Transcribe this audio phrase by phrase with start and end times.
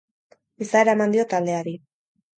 [0.65, 1.77] Izaera eman dio taldeari.